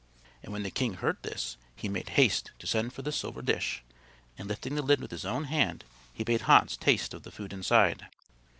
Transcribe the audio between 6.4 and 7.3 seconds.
Hans taste of the